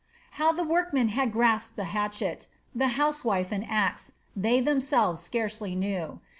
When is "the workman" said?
0.51-1.09